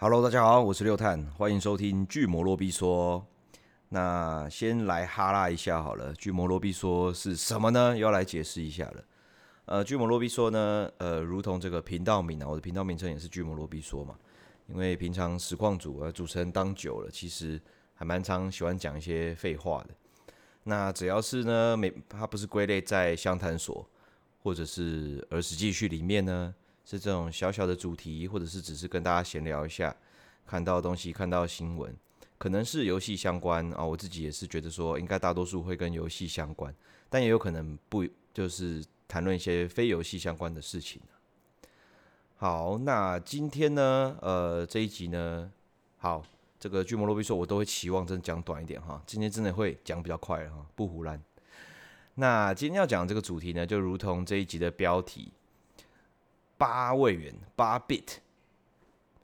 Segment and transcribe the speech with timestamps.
[0.00, 3.26] Hello，大家好，我是六探，欢迎收听巨魔洛必说。
[3.88, 7.98] 那先来哈拉一下好了，巨魔洛必说是什么呢？
[7.98, 9.04] 要来解释一下了。
[9.64, 14.14] 呃，巨魔洛必说呢，呃，如同这个频道名啊，我的频道名称也是巨魔洛必说嘛。
[14.68, 17.60] 因为平常实况组呃主持人当久了，其实
[17.96, 19.90] 还蛮常喜欢讲一些废话的。
[20.62, 23.84] 那只要是呢，没它不是归类在相谈所
[24.44, 26.54] 或者是儿时记叙里面呢。
[26.90, 29.94] 是这种小小的主题，或者是只是跟大家闲聊一下，
[30.46, 31.94] 看到东西，看到新闻，
[32.38, 33.84] 可能是游戏相关啊。
[33.84, 36.74] 我自己也是觉得说，应该大多数会跟游戏相关，
[37.10, 41.02] 但也有可能不，就是谈论一些非游戏相关的事情。
[42.36, 45.52] 好，那今天呢，呃，这一集呢，
[45.98, 46.24] 好，
[46.58, 49.02] 这个巨魔洛比说，我都会期望真的讲短一点哈。
[49.06, 51.22] 今天真的会讲比较快了哈，不胡乱。
[52.14, 55.30] 那今天要讲这个主题呢，就如同这一集的标题。
[56.58, 58.16] 八位元八 bit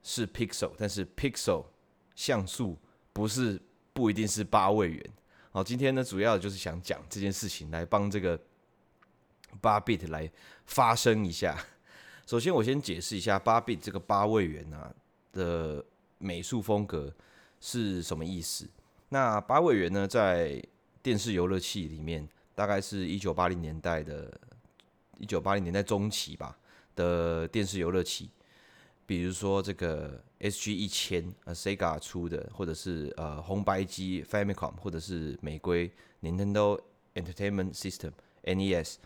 [0.03, 1.67] 是 pixel，但是 pixel
[2.15, 2.79] 像素
[3.13, 3.61] 不是
[3.93, 5.11] 不一定是八位元。
[5.51, 8.41] 好，今天呢，主要就是想讲这件事情，来帮这个
[9.61, 10.31] 八 bit 来
[10.65, 11.59] 发声一下。
[12.27, 14.95] 首先，我先解释一下八 bit 这个八位元啊
[15.33, 15.85] 的
[16.19, 17.13] 美术风格
[17.61, 18.69] 是什么意思。
[19.09, 20.63] 那八位元呢，在
[21.03, 24.33] 电视游乐器里面，大概是一九八零年代的，
[25.19, 26.57] 一九八零年代中期吧。
[26.95, 28.31] 的电视游乐器，
[29.07, 35.91] 比如说这个 SG 一千，呃，Sega 出的，或者是呃红白机 Famicom，或者是美规
[36.23, 36.81] Nintendo
[37.15, 38.97] Entertainment System（NES），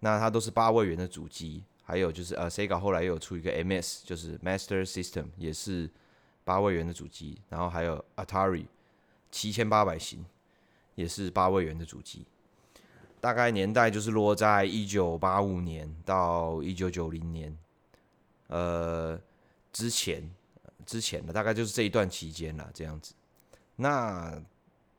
[0.00, 1.64] 那它都是八位元的主机。
[1.82, 5.90] 还有就是呃，Sega 后来又有出一个 MS，就是 Master System，也是
[6.44, 7.40] 八位元的主机。
[7.48, 8.66] 然后还有 Atari
[9.32, 10.24] 七千八百型，
[10.94, 12.24] 也是八位元的主机。
[13.20, 17.54] 大概年代就是落在一九八五年到一九九零年，
[18.46, 19.20] 呃，
[19.70, 20.26] 之前
[20.86, 23.12] 之前的大概就是这一段期间啦，这样子。
[23.76, 24.42] 那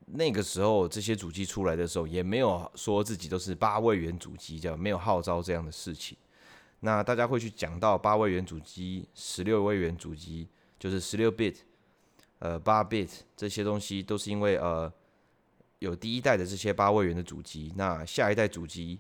[0.06, 6.16] 那个时候这些主机出来的时候，也没有说自己都是八位元主机，叫没有号召这样的事情。
[6.82, 10.48] 那大家会去讲到八位元主机、十六位元主机，
[10.78, 11.56] 就是十六 bit，
[12.38, 14.94] 呃，八 bit 这些东西，都是因为呃。
[15.82, 19.00] 有第一代的这些八位元的主机，那下一代主机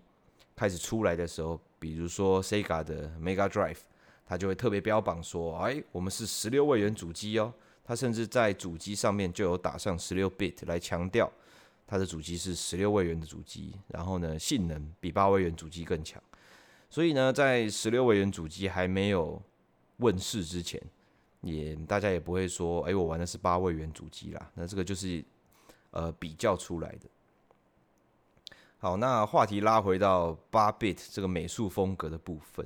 [0.56, 3.78] 开始出来的时候，比如说 Sega 的 Mega Drive，
[4.26, 7.54] 它就会特别标榜说：“哎，我们是十六位元主机哦。”
[7.86, 11.32] 它甚至在主机上面就有打上十六 bit 来强调
[11.86, 16.20] 它的主机是十六位元的主机，然后呢，性能比八位元主机更强。
[16.90, 19.40] 所以呢，在十六位元主机还没有
[19.98, 20.82] 问世之前，
[21.42, 25.24] 也大家也不会说：“哎，我玩的是八位元主机啦。”那这个就是。
[25.92, 27.10] 呃，比较出来的。
[28.78, 32.66] 好，那话题拉回到八 bit 这个美术风格的部分。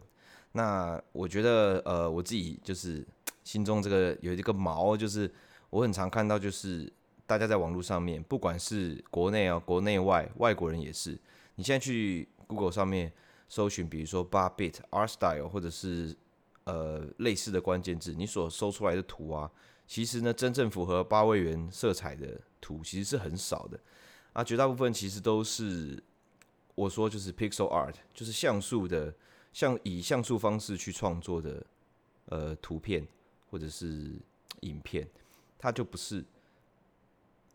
[0.53, 3.05] 那我觉得，呃，我自己就是
[3.43, 5.29] 心中这个有一个毛，就是
[5.69, 6.91] 我很常看到，就是
[7.27, 11.19] 大家在网络上面，不管是国内啊、国内外外国人也是，
[11.55, 13.11] 你现在去 Google 上面
[13.49, 16.15] 搜寻，比如说八 bit art style 或者是
[16.63, 19.51] 呃类似的关键字，你所搜出来的图啊。
[19.87, 23.79] 其实呢，真正符合八位元色彩的图其实是很少的，
[24.33, 26.03] 啊，绝大部分其实都是
[26.73, 29.13] 我说就是 pixel art，就是像素的，
[29.53, 31.65] 像以像素方式去创作的
[32.25, 33.07] 呃图片
[33.51, 34.13] 或者是
[34.61, 35.07] 影片，
[35.59, 36.25] 它就不是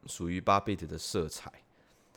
[0.07, 1.53] 属于八 bit 的色彩。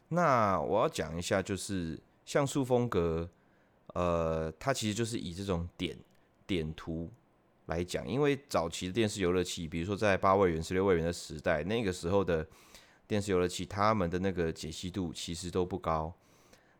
[0.09, 3.27] 那我要讲一下，就是像素风格，
[3.87, 5.97] 呃，它其实就是以这种点
[6.45, 7.11] 点图。
[7.73, 12.45] 来讲，因为早期的电视游乐器，比如说在八位元、十六位元的时代，那个时候的
[13.07, 16.13] 电视游乐器，他们的那个解析度其实都不高。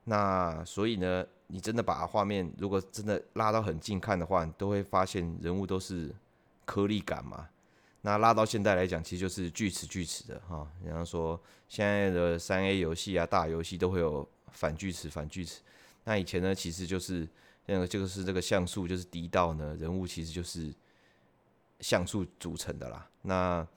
[0.04, 6.14] 那所以呢，你真的把画面如果真的拉到很近看的话，你都会发现人物都是
[6.64, 7.50] 颗粒感嘛。
[8.02, 10.68] 那拉到现在来讲，其实就是锯齿锯齿的哈。
[10.84, 15.62] 比方说现在的三 A 游戏啊、大游戏都会有反锯齿、反锯齿。
[16.04, 17.28] 那以前呢，其实就是。
[17.66, 20.70] 那个就是这个像素，就是低到呢，人物其实就是
[21.84, 23.08] 像素组成的啦。
[23.22, 23.68] 那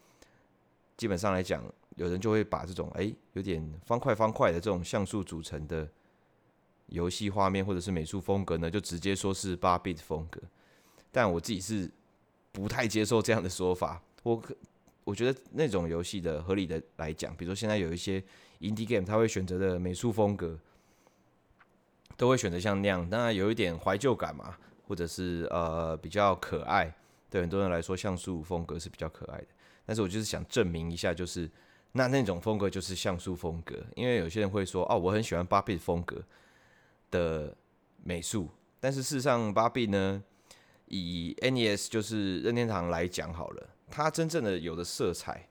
[0.97, 1.63] 基本上来讲，
[1.97, 5.87] 有人就会把这种哎、有点方块方块的这种像素组成的
[6.87, 10.41] 游戏画面或者是美术风格呢，就直接说是八 bit 风格。
[11.11, 11.91] 但我自己是
[12.53, 14.01] 不太接受这样的说法。
[14.23, 14.43] 我
[15.05, 18.23] 我觉得那种游戏的合理的来讲，比如说现在有一些
[18.61, 20.59] indie game，他会选择的美术风格。
[22.19, 24.57] 都会选择像那样，当然有一点怀旧感嘛，
[24.89, 26.91] 或者是呃比较可爱，
[27.31, 29.47] 对很多人来说像素风格是比较可爱的。
[29.85, 31.49] 但是我就是想证明一下，就是
[31.93, 36.21] 那那种风格就是像素风格，因为有些人会说哦，我很喜欢八 bit 风格
[37.11, 37.57] 的
[38.03, 38.51] 美术，
[38.81, 40.23] 但是事实上芭比呢，
[40.87, 45.49] 以 NES 就是任天堂来讲好了，它真正的有的色彩，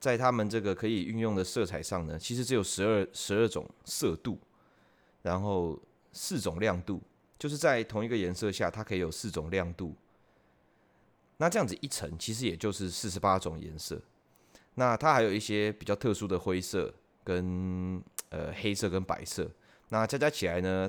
[0.00, 4.38] 在他们这个可以运用的色彩上呢，其实只有十二十二种色度，
[5.20, 5.78] 然后
[6.12, 7.02] 四种亮度，
[7.38, 9.94] 就是在同一个颜色下，它可以有四种亮度。
[11.38, 14.00] 那这样子一层，其实也就是四十八种颜色。
[14.74, 16.92] 那它还有一些比较特殊的灰色
[17.24, 19.50] 跟呃黑色跟白色。
[19.88, 20.88] 那加加起来呢，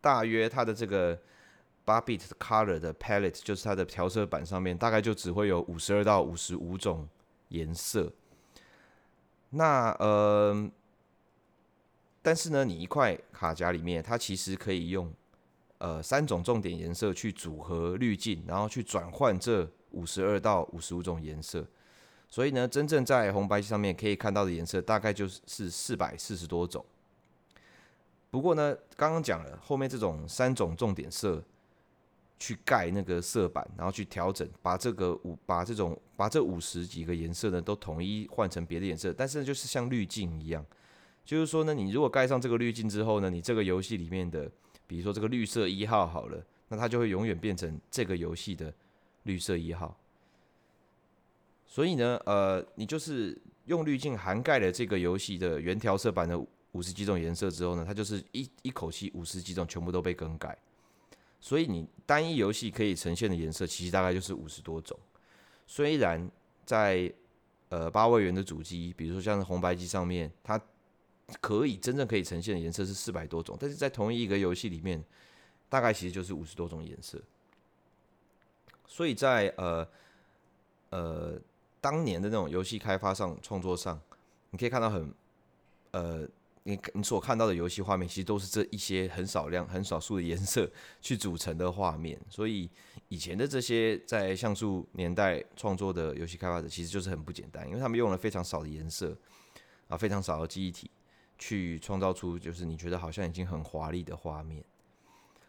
[0.00, 1.18] 大约它的这个
[1.84, 7.08] 八 bit color 的 palette，就是它的调色板上面，大概就只会有五十二到五十五种
[7.48, 8.12] 颜色。
[9.50, 10.70] 那呃，
[12.22, 15.12] 但是呢，你一块卡夹里面，它其实可以用
[15.78, 21.66] 呃三种重点颜色去组合滤镜，然后去转换这五十二到五十五种颜色。
[22.28, 26.84] 所以呢，真正在红白机上面可以看到的颜色大概就是四百四十多种。
[28.30, 31.42] 不过呢，刚刚讲了后面这种三种重点色
[32.38, 39.14] 去盖那个色板，然后去调整，把这个五把这种把这五十几个颜色呢都统一换成别的颜色。
[39.16, 40.66] 但是，就是像滤镜一样，
[41.24, 44.50] 就是说呢，你如果盖上这个滤镜之后呢，你这个游戏里面的，
[44.86, 48.72] 比如说这个绿色一号好了，那它就会永远变成这个游戏的
[49.24, 49.96] 绿色一号。
[51.66, 53.36] 所以呢，呃，你就是
[53.66, 56.38] 用滤镜涵盖了这个游戏的原调色板的
[56.72, 60.56] 五十几种颜色之后呢，它就是一一口气五十几种全部都被更改。
[61.40, 64.98] 所以你单一游戏可以呈现的颜色其实大概就是五十多种。
[65.66, 66.30] 虽然
[66.64, 67.12] 在
[67.68, 70.60] 呃八位元的主机，比如说像是红白机上面，它
[71.40, 75.04] 可以真正可以呈现的颜色是四百多种，但是在同一个游戏里面，
[75.68, 77.20] 大概其实就是五十多种颜色。
[78.86, 79.88] 所以在呃
[80.90, 81.40] 呃。
[81.78, 84.00] 当年的那种游戏开发上、创作上，
[84.50, 85.14] 你可以看到很，
[85.92, 86.26] 呃，
[86.64, 90.68] 你你所看到的游戏画面，其实都是这一些很少量、很少数的颜色
[91.00, 92.20] 去组成的画面。
[92.28, 92.68] 所以
[93.08, 99.16] 以前的这些在像素年代创作的游戏开发者，其实就是很不简单，因为他们用了非常少的颜色
[99.86, 100.90] 啊，非常少的记忆体，
[101.38, 104.64] 去创造出就是你觉得好像已经很华丽的画面。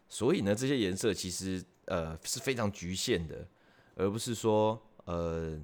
[0.10, 3.48] 所以呢，这些颜色其实呃是非常局限的，
[3.96, 5.60] 而不是说呃。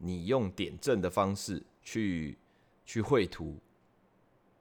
[0.00, 2.38] 你用点阵的方式去
[2.86, 3.58] 去绘图，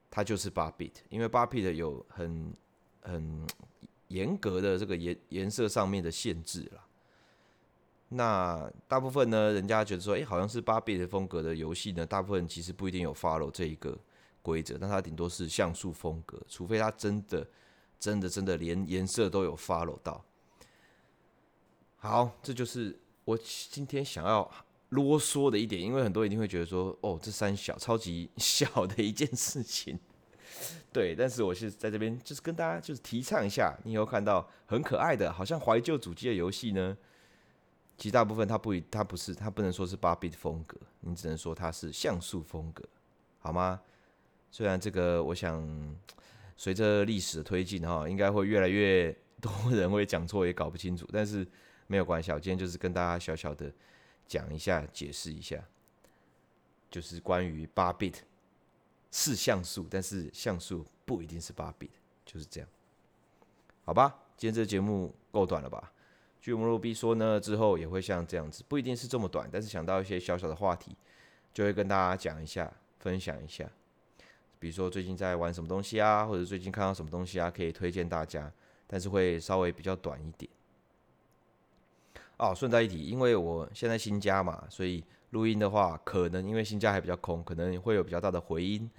[0.10, 2.52] 它就是八 bit，因为八 bit 有很
[3.02, 3.46] 很
[4.08, 6.84] 严格的这个颜颜色上面的限制啦。
[8.10, 13.96] 那大部分呢，人家觉得说，哎、好像是八 bit 风格的游戏呢，大部分其实不一定有 follow 这一个
[14.42, 17.48] 规则，但它顶多是像素风格，除非它真的
[18.00, 20.24] 真的真的连颜色都有 follow 到。
[21.98, 24.50] 好，这就是我今天想要。
[24.92, 30.00] 啰嗦的一点，因为很多人一定会觉得说，哦，这三小超级 小的一件事情，
[30.94, 31.14] 对。
[31.14, 36.98] 但是我是在这边，就是跟大家就是提倡一下，你以后看到很可爱的，好像怀旧主机的游戏呢，
[37.98, 42.82] 其实大部分它不一，它不是，它不能说是八 bit 风格，你只能说它是像素风格，
[43.40, 43.82] 好吗？
[44.52, 45.96] 虽然这个，我想
[46.56, 51.48] 随着历史的推进哈，应该会越来越多人会讲错，也搞不清楚，但是
[51.88, 53.72] 没有关系，我今天就是跟大家小小的。
[54.30, 55.64] 讲一下，解释一下，
[56.92, 58.16] 就是关于八 bit
[59.10, 61.92] 是像素，但是像素不一定是八 bit，
[62.26, 62.68] 就是这样，
[63.86, 64.14] 好吧？
[64.36, 65.94] 今天这节目够短了吧？
[66.42, 70.94] 据摩罗 B 说呢，之后也会像这样子，不一定是这么短，但是想到一些小小的话题，
[71.54, 72.70] 就会跟大家讲一下，
[73.00, 73.72] 分享一下。
[74.60, 78.52] 比如说最近在玩什么东西啊，或者最近看到什么东西啊，可以推荐大家，
[78.86, 80.50] 但是会稍微比较短一点。
[82.38, 88.90] 哦，顺带一提，因为我现在新家嘛，所以录音的话，可能因为新家还比较空，可能会有比较大的回音。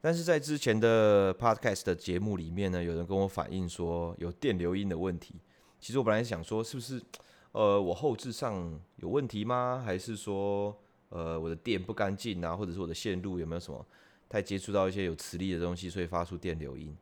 [0.00, 5.34] 但是在之前的 podcast 的节目里面呢，有人跟我反映说有电流音的问题。
[5.80, 7.02] 其实我本来想说，是不是
[7.50, 9.82] 呃我后置上有问题吗？
[9.84, 10.76] 还是说
[11.08, 13.84] 呃我的电不干净啊，或者是我的线路有没有什么
[14.28, 16.96] 太接触到一些有磁力的东西，所以发出电流音？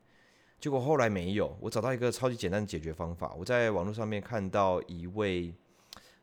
[0.61, 3.35] 结果后来没有，我找到一个超级简单的解决方法。
[3.35, 5.55] 我在网络上面看到一位。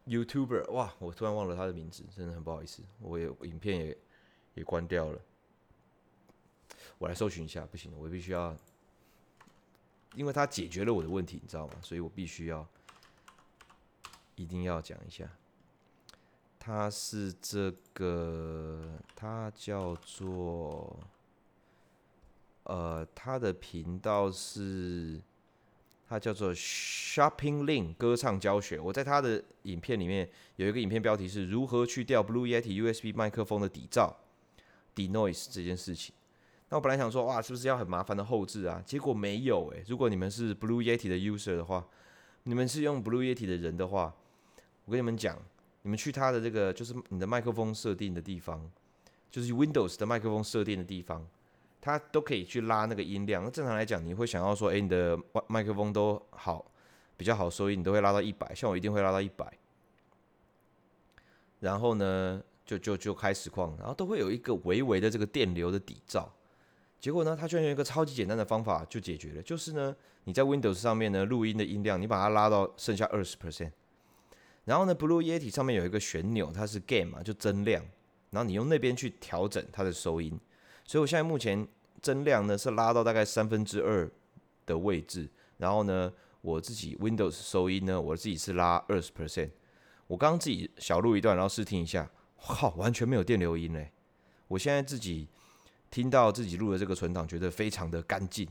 [0.05, 0.93] YouTuber，哇！
[0.99, 2.83] 我突然忘了他的名字，真的很不好意思。
[2.99, 3.97] 我也影片也
[4.55, 5.21] 也关掉了，
[6.97, 8.53] 我来搜寻一下，不行，我必须要，
[10.13, 11.75] 因为他解决了我的问题，你知道吗？
[11.81, 12.67] 所以我必须要
[14.35, 15.25] 一定要讲一下。
[16.65, 18.81] 他是这个，
[19.13, 20.97] 他叫做，
[22.63, 25.19] 呃，他的频道是。
[26.05, 28.79] 它叫做 Shopping Link 歌唱教学。
[28.79, 34.13] 我在他的影片里面有一个影片标题是如何去掉 Blue Yeti USB 麦克风的底噪
[34.93, 36.13] denoise 这件事情。
[36.69, 38.79] 那我本来想说，哇，是不是要很麻烦的后置啊？
[38.85, 39.83] 结果没有诶。
[39.87, 41.83] 如果你们是 Blue Yeti 的 user 的话，
[42.43, 44.13] 你们是用 Blue Yeti 的人的话，
[44.85, 45.41] 我跟你们讲，
[45.83, 48.69] 你们去它的这个就是你的麦克风设定的地方，
[49.29, 51.27] 就是 Windows 的麦克风设定的地方，
[51.79, 53.43] 它都可以去拉那个音量。
[53.43, 56.65] 那正常来讲，你会想要说，哎，你的麦克风都好，
[57.17, 59.45] 比较好收音，你都会拉到一百，像我一定会拉到一百。
[61.59, 66.27] 然后呢，就就就开实况，然后都会有一个微微的这个电流的底噪。
[66.99, 73.71] 结果呢，它居然用一个超级简单的方法就解决了，就是呢，你在 Windows 上面呢录音的音量，你把它拉到剩下二十 percent。
[74.65, 77.83] 然后呢，Blue Yeti 上面有一个旋钮，它是 Gain 嘛，就增量。
[78.29, 80.39] 然后你用那边去调整它的收音。
[80.85, 81.67] 所以我现在目前
[82.01, 84.09] 增量呢是拉到大概三分之二
[84.65, 85.29] 的位置。
[85.57, 89.51] 然后呢，我自己 Windows 收音呢，我自己是拉二十 percent。
[90.07, 92.09] 我刚刚自己小录一段，然后试听一下，
[92.47, 93.91] 哇，完全没有电流音嘞！
[94.47, 95.27] 我现在自己
[95.89, 98.47] 听到自己录的这个存档，觉得非常的干净，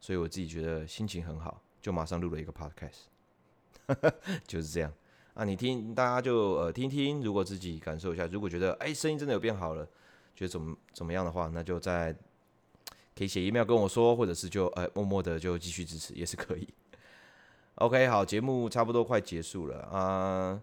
[0.00, 4.12] 所以我自己觉得心情很好，就马上录了一个 Podcast，
[4.46, 4.92] 就是这样。
[5.34, 9.84] 啊，你听，大家就呃听听，如果自己感受一下，如果觉得哎声音真的有变好了，
[10.36, 12.14] 觉得怎么怎么样的话，那就再
[13.16, 16.68] 可以写 email 跟我说，或者是就呃默默的就继续支持也是可以。
[17.76, 20.62] OK，好，节目差不多快结束了啊。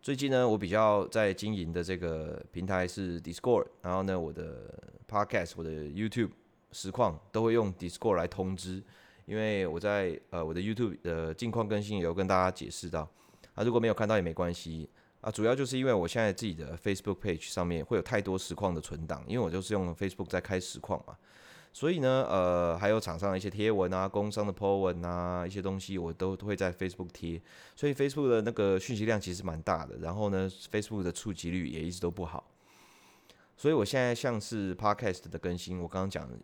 [0.00, 4.72] 最近呢，我比较在经营的这个平台是 Discord，然后呢，我的
[5.06, 6.30] Podcast、我的 YouTube
[6.72, 8.82] 实况都会用 Discord 来通知，
[9.26, 13.06] 因为我在呃我的 YouTube 的近况更新也有跟大家解释到。
[13.58, 14.88] 啊，如果没有看到也没关系。
[15.20, 21.18] 啊，主要就是因为我现在自己的 Facebook page 上面会有太多实况的存档，因为我就是用 Facebook 在开实况嘛，
[21.72, 27.42] 所以呢，呃，还有厂商的一些贴文啊、工商的 po 文啊，一些东西我都会在 Facebook 贴，
[27.74, 32.48] 所以 Facebook 的那个讯息量其实蛮大的，然后呢，Facebook 的触及率也一直都不好，
[33.56, 36.38] 所以我现在像是 Podcast 的更新，我刚刚讲的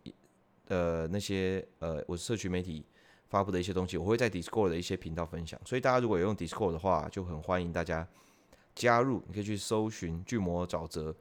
[0.67, 2.85] 呃那些呃，我社群媒体。
[3.27, 8.07] 发布的一些东西，我会在 Discord 的一些频道分享，所以大家如果有用 Discord 的话，就很欢迎大家
[8.75, 9.21] 加入。
[9.27, 11.13] 你可以去搜寻巨魔沼泽，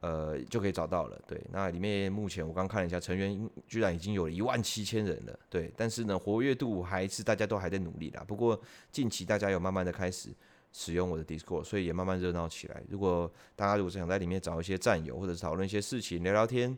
[0.00, 1.20] 呃，就可以找到了。
[1.28, 5.38] 对，那里面目前我刚看了一下，成员居然已经有了一万七千人了。
[5.50, 8.24] 对，但是呢，活跃度还是大家都还在努力啦。
[8.26, 8.60] 不过
[8.90, 10.30] 近期大家有慢慢的开始
[10.72, 12.82] 使用我的 Discord，所以也慢慢热闹起来。
[12.88, 16.76] 如果大家如果是想在里面找一些战友，或者是讨论一些事情、聊聊天，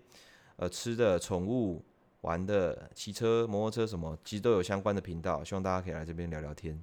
[0.57, 1.85] 呃，吃的、宠物。
[2.23, 6.83] 玩的骑车、摩托车什么，其实都有相关的频道，希望大家可以来这边聊聊天。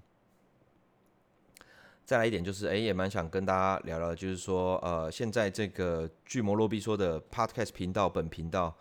[2.06, 8.76] 再来一点就是，哎、也蛮想跟大家聊聊，就是说，呃，现在这个巨魔洛比说的 Podcast 频道本频道，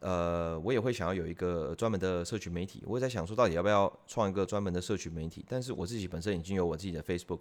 [0.00, 2.82] 呃，我也会想要有一个专门的社群媒体。
[2.86, 5.44] 我也在想说，到底要不要创一个专门的社群媒体？
[5.48, 7.40] 但是我自己本身已经有我自己的 Facebook，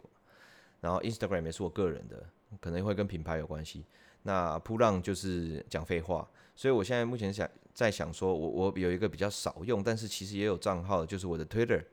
[0.80, 2.26] 然后 Instagram 也是我个人的，
[2.60, 3.86] 可能会跟品牌有关系。
[4.24, 7.48] 那铺浪就是讲废话，所以我现在目前想。
[7.74, 11.84] 在想说，我我有一个比较少用，但是其实也有账号，就是我的 Twitter。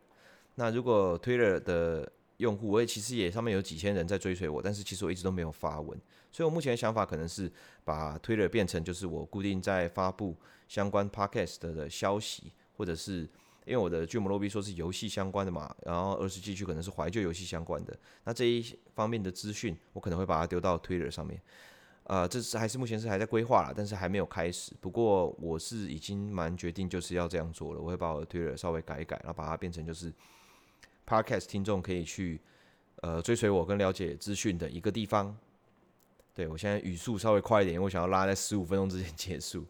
[0.56, 5.98] 那如果 Twitter 的用户，我也其实也上面有几千人在追随我，但是其实我一直都没有发文。
[6.30, 7.50] 所以我目前的想法可能是
[7.84, 10.36] 把 Twitter 变成就是我固定在发布
[10.68, 13.28] 相关 Podcast 的消息，或者是
[13.64, 21.40] 因为我的巨魔洛比说是游戏相关的嘛，然后二十继续可能是怀旧游戏相关的，那这一方面的资讯我可能会把它丢到 Twitter 上面。
[22.10, 24.72] 呃，这是还是目前是还在规划啦，但是还没有开始。
[24.80, 30.12] 不过我是已经蛮决定就是要这样做了，我会把我的 Twitter 稍微改一改，然后把它变成就是
[31.06, 32.40] Podcast 听众可以去
[33.02, 35.38] 呃追随我跟了解资讯的一个地方。
[36.34, 39.64] 对，我现在语速稍微快一点，因为我想要拉在十五分钟之前结束。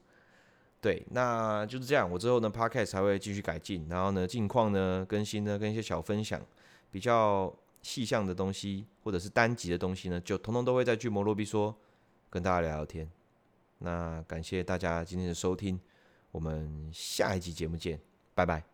[0.81, 2.11] 对，那就是这样。
[2.11, 6.41] 我之后呢 Podcast 还会继续改进，然后呢近况呢更新呢跟一些小分享，
[6.91, 11.77] 比较细项的东西或者是单集的东西呢，就通通都会在巨魔洛比说。
[12.31, 13.11] 跟大家聊聊天，
[13.79, 15.79] 那感谢大家今天的收听，
[16.31, 18.01] 我们下一集节目见，
[18.35, 18.70] 拜拜。